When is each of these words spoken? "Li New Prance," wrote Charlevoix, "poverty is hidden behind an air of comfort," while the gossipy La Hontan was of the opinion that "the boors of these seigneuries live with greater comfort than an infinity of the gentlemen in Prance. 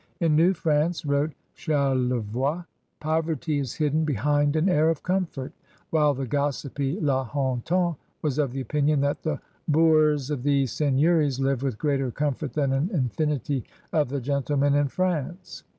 "Li 0.19 0.27
New 0.29 0.51
Prance," 0.51 1.05
wrote 1.05 1.31
Charlevoix, 1.53 2.63
"poverty 2.99 3.59
is 3.59 3.75
hidden 3.75 4.03
behind 4.03 4.55
an 4.55 4.67
air 4.67 4.89
of 4.89 5.03
comfort," 5.03 5.53
while 5.91 6.15
the 6.15 6.25
gossipy 6.25 6.99
La 6.99 7.23
Hontan 7.23 7.95
was 8.23 8.39
of 8.39 8.51
the 8.51 8.61
opinion 8.61 9.01
that 9.01 9.21
"the 9.21 9.39
boors 9.67 10.31
of 10.31 10.41
these 10.41 10.71
seigneuries 10.71 11.39
live 11.39 11.61
with 11.61 11.77
greater 11.77 12.09
comfort 12.09 12.53
than 12.53 12.73
an 12.73 12.89
infinity 12.91 13.63
of 13.93 14.09
the 14.09 14.19
gentlemen 14.21 14.73
in 14.73 14.87
Prance. 14.87 15.63